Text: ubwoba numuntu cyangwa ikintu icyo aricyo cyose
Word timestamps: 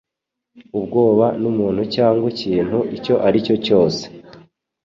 ubwoba 0.77 1.25
numuntu 1.41 1.81
cyangwa 1.95 2.25
ikintu 2.33 2.79
icyo 2.95 3.15
aricyo 3.27 3.55
cyose 3.65 4.03